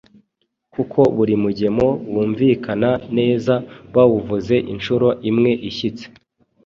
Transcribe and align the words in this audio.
kuko 0.73 0.99
buri 1.15 1.33
mugemo 1.43 1.87
wumvikana 2.13 2.89
neza 3.17 3.53
bawuvuze 3.93 4.55
inshuro 4.73 5.07
imwe 5.29 5.51
ishyitse. 5.69 6.05